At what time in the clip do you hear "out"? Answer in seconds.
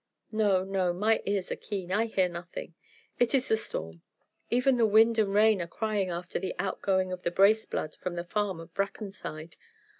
6.57-6.81